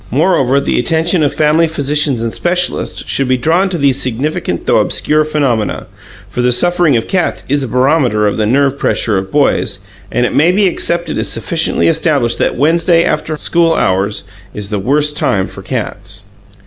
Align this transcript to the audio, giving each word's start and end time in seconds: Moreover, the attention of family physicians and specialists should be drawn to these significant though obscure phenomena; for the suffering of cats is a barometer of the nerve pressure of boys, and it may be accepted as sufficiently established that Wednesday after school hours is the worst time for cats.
Moreover, 0.09 0.59
the 0.59 0.79
attention 0.79 1.21
of 1.21 1.31
family 1.31 1.67
physicians 1.67 2.23
and 2.23 2.33
specialists 2.33 3.03
should 3.05 3.27
be 3.27 3.37
drawn 3.37 3.69
to 3.69 3.77
these 3.77 4.01
significant 4.01 4.65
though 4.65 4.79
obscure 4.79 5.23
phenomena; 5.23 5.85
for 6.27 6.41
the 6.41 6.51
suffering 6.51 6.97
of 6.97 7.07
cats 7.07 7.43
is 7.47 7.61
a 7.61 7.67
barometer 7.67 8.25
of 8.25 8.37
the 8.37 8.47
nerve 8.47 8.79
pressure 8.79 9.19
of 9.19 9.31
boys, 9.31 9.77
and 10.11 10.25
it 10.25 10.33
may 10.33 10.51
be 10.51 10.65
accepted 10.67 11.19
as 11.19 11.27
sufficiently 11.27 11.87
established 11.87 12.39
that 12.39 12.57
Wednesday 12.57 13.03
after 13.03 13.37
school 13.37 13.75
hours 13.75 14.23
is 14.55 14.69
the 14.71 14.79
worst 14.79 15.15
time 15.17 15.45
for 15.45 15.61
cats. 15.61 16.23